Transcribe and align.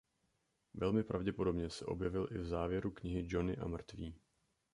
Velmi 0.73 1.03
pravděpodobně 1.03 1.69
se 1.69 1.85
objevil 1.85 2.27
i 2.31 2.37
v 2.37 2.45
závěru 2.45 2.91
knihy 2.91 3.23
Johnny 3.27 3.57
a 3.57 3.67
mrtví. 3.67 4.15